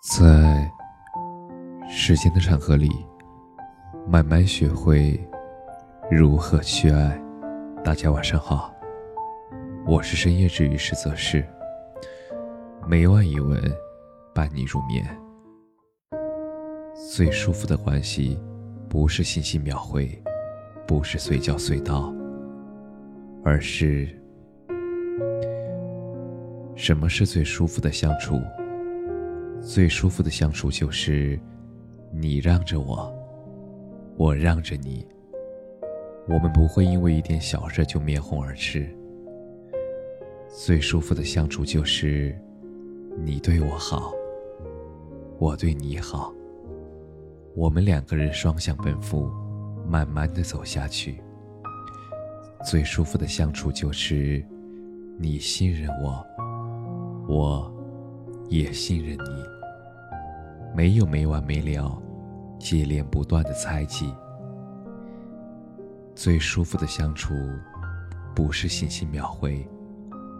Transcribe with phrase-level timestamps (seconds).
[0.00, 0.70] 在
[1.88, 2.88] 时间的长河里，
[4.06, 5.18] 慢慢学会
[6.08, 7.20] 如何去爱。
[7.82, 8.72] 大家晚上好，
[9.84, 11.44] 我是深夜治愈师泽是，
[12.86, 13.60] 每晚一文
[14.32, 15.04] 伴你入眠。
[17.12, 18.38] 最舒服的关系，
[18.88, 20.08] 不是信息秒回，
[20.86, 22.14] 不是随叫随到，
[23.44, 24.08] 而是
[26.76, 28.40] 什么是最舒服的相处？
[29.60, 31.38] 最舒服的相处就是，
[32.12, 33.12] 你让着我，
[34.16, 35.06] 我让着你。
[36.28, 38.88] 我们不会因为一点小事就面红耳赤。
[40.48, 42.36] 最舒服的相处就是，
[43.18, 44.12] 你对我好，
[45.38, 46.32] 我对你好。
[47.54, 49.30] 我们两个人双向奔赴，
[49.86, 51.20] 慢慢的走下去。
[52.64, 54.44] 最舒服的相处就是，
[55.18, 56.24] 你信任我，
[57.28, 57.77] 我。
[58.48, 59.44] 也信任你，
[60.74, 62.00] 没有没完没了、
[62.58, 64.12] 接连不断的猜忌。
[66.14, 67.34] 最舒服的相处，
[68.34, 69.68] 不是信息秒回，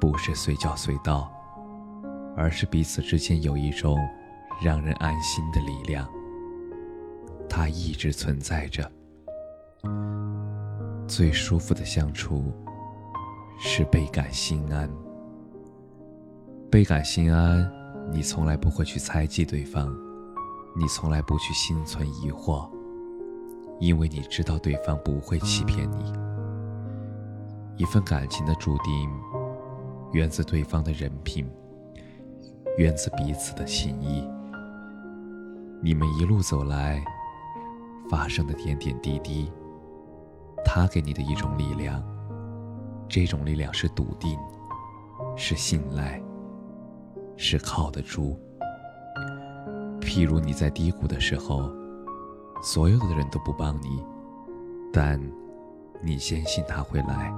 [0.00, 1.32] 不是随叫随到，
[2.36, 3.96] 而是彼此之间有一种
[4.62, 6.08] 让人安心的力量，
[7.48, 8.90] 它一直存在着。
[11.06, 12.52] 最舒服的相处，
[13.58, 14.90] 是倍感心安，
[16.70, 17.81] 倍感心安。
[18.10, 19.94] 你从来不会去猜忌对方，
[20.76, 22.68] 你从来不去心存疑惑，
[23.80, 26.12] 因为你知道对方不会欺骗你。
[27.76, 29.10] 一份感情的注定，
[30.12, 31.48] 源自对方的人品，
[32.76, 34.28] 源自彼此的心意。
[35.82, 37.02] 你们一路走来，
[38.10, 39.50] 发生的点点滴滴，
[40.64, 42.02] 他给你的一种力量，
[43.08, 44.38] 这种力量是笃定，
[45.34, 46.22] 是信赖。
[47.36, 48.38] 是靠得住。
[50.00, 51.70] 譬如你在低谷的时候，
[52.62, 54.04] 所有的人都不帮你，
[54.92, 55.20] 但
[56.02, 57.32] 你坚信他会来；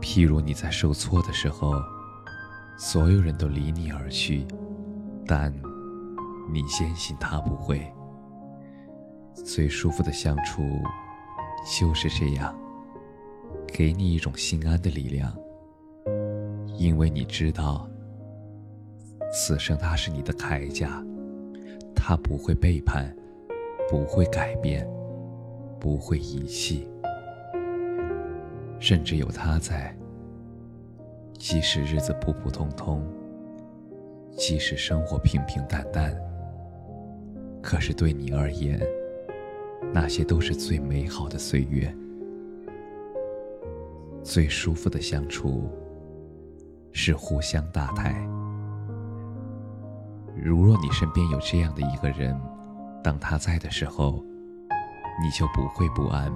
[0.00, 1.72] 譬如你在受挫的时候，
[2.76, 4.46] 所有人都离你而去，
[5.26, 5.52] 但
[6.50, 7.90] 你坚信他不会。
[9.34, 10.62] 最舒服的相处
[11.78, 12.54] 就是这样，
[13.66, 15.34] 给你一种心安的力量，
[16.76, 17.89] 因为你知道。
[19.32, 21.04] 此生他是你的铠甲，
[21.94, 23.14] 他不会背叛，
[23.88, 24.86] 不会改变，
[25.78, 26.88] 不会遗弃，
[28.80, 29.96] 甚至有他在。
[31.38, 33.02] 即使日子普普通通，
[34.36, 36.14] 即使生活平平淡淡，
[37.62, 38.78] 可是对你而言，
[39.92, 41.94] 那些都是最美好的岁月，
[44.22, 45.70] 最舒服的相处，
[46.92, 48.28] 是互相搭台。
[50.42, 52.40] 如若你身边有这样的一个人，
[53.04, 54.24] 当他在的时候，
[55.22, 56.32] 你就不会不安。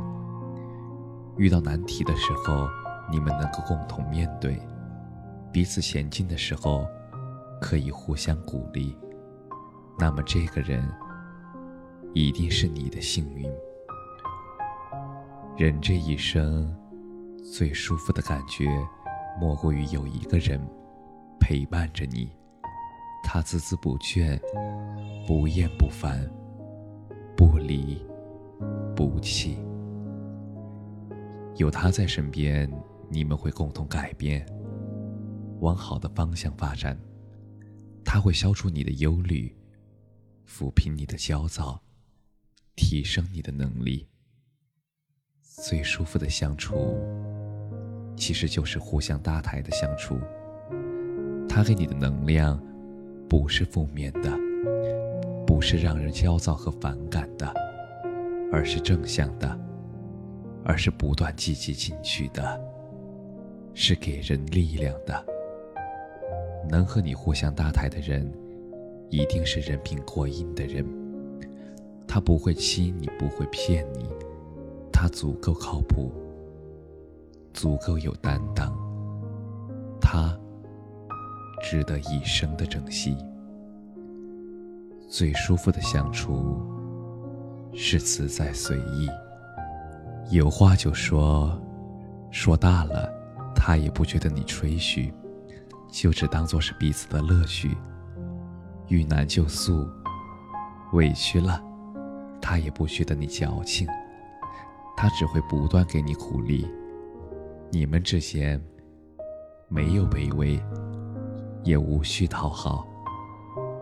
[1.37, 2.69] 遇到难题的时候，
[3.11, 4.57] 你们能够共同面对；
[5.51, 6.87] 彼此前进的时候，
[7.61, 8.95] 可以互相鼓励。
[9.99, 10.87] 那么，这个人
[12.13, 13.51] 一定是你的幸运。
[15.57, 16.77] 人这一生，
[17.55, 18.69] 最舒服的感觉，
[19.41, 20.61] 莫过于有一个人
[21.41, 22.31] 陪伴着你。
[23.35, 24.39] 他孜孜不倦，
[25.27, 26.25] 不厌不烦，
[27.37, 28.01] 不离
[28.95, 29.59] 不弃。
[31.57, 32.71] 有他在身边，
[33.11, 34.47] 你们会共同改变，
[35.59, 36.97] 往好的方向发展。
[38.05, 39.53] 他会消除你的忧虑，
[40.47, 41.83] 抚平你的焦躁，
[42.77, 44.07] 提升你的能力。
[45.41, 46.97] 最舒服的相处，
[48.17, 50.21] 其实就是互相搭台的相处。
[51.49, 52.65] 他给你的能量。
[53.29, 54.31] 不是负面的，
[55.47, 57.53] 不是让人焦躁和反感的，
[58.53, 59.59] 而是正向的，
[60.65, 62.61] 而是不断积极进取的，
[63.75, 65.25] 是给人力量的。
[66.69, 68.31] 能和你互相搭台的人，
[69.11, 70.85] 一定是人品过硬的人。
[72.07, 74.09] 他不会欺你，不会骗你，
[74.93, 76.13] 他足够靠谱，
[77.53, 78.73] 足够有担当。
[80.01, 80.39] 他。
[81.75, 83.17] 值得一生的珍惜。
[85.09, 86.63] 最舒服的相处
[87.73, 89.09] 是自在随意，
[90.31, 91.61] 有话就说，
[92.31, 93.13] 说大了，
[93.57, 95.13] 他也不觉得你吹嘘，
[95.91, 97.77] 就只当做是彼此的乐趣。
[98.87, 99.85] 遇难就诉，
[100.93, 101.61] 委屈了，
[102.41, 103.89] 他也不觉得你矫情，
[104.97, 106.71] 他只会不断给你鼓励。
[107.73, 108.65] 你们之间
[109.69, 110.63] 没有卑微。
[111.65, 112.87] 也无需讨好，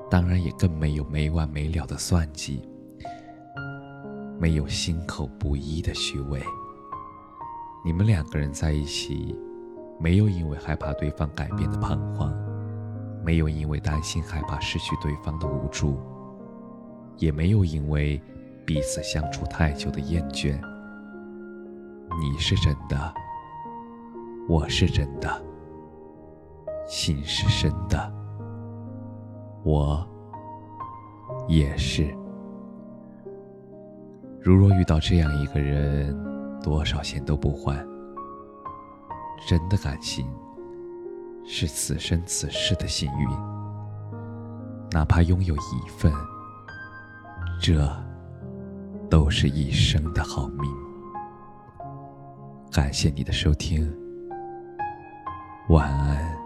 [0.09, 2.63] 当然也更没有没完没了的算计，
[4.39, 6.41] 没有心口不一的虚伪。
[7.85, 9.37] 你们两个人在一起，
[9.99, 12.33] 没有因为害怕对方改变的彷徨，
[13.25, 15.99] 没有因为担心害怕失去对方的无助，
[17.19, 18.23] 也没有因为
[18.65, 20.57] 彼此相处太久的厌倦。
[22.21, 23.13] 你是真的，
[24.49, 25.43] 我是真的，
[26.87, 28.13] 心是深的，
[29.65, 30.07] 我
[31.49, 32.15] 也是。
[34.41, 36.21] 如若遇到这样一个人。
[36.63, 37.77] 多少钱都不换。
[39.49, 40.33] 真的感情
[41.45, 43.29] 是此生此世的幸运，
[44.93, 46.13] 哪怕拥有一份，
[47.61, 47.93] 这
[49.11, 50.71] 都是一生的好命。
[52.71, 53.93] 感谢你的收听，
[55.69, 56.42] 晚安。